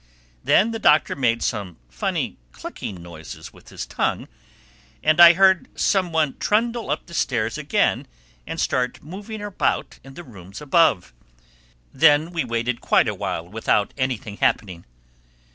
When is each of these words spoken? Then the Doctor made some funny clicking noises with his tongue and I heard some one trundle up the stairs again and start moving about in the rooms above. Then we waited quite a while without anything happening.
Then 0.43 0.71
the 0.71 0.79
Doctor 0.79 1.15
made 1.15 1.43
some 1.43 1.77
funny 1.87 2.39
clicking 2.53 3.03
noises 3.03 3.53
with 3.53 3.69
his 3.69 3.85
tongue 3.85 4.27
and 5.03 5.19
I 5.21 5.33
heard 5.33 5.67
some 5.79 6.11
one 6.11 6.37
trundle 6.39 6.89
up 6.89 7.05
the 7.05 7.13
stairs 7.13 7.55
again 7.55 8.07
and 8.47 8.59
start 8.59 9.03
moving 9.03 9.43
about 9.43 9.99
in 10.03 10.15
the 10.15 10.23
rooms 10.23 10.59
above. 10.59 11.13
Then 11.93 12.31
we 12.31 12.43
waited 12.43 12.81
quite 12.81 13.07
a 13.07 13.13
while 13.13 13.47
without 13.47 13.93
anything 13.95 14.37
happening. 14.37 14.85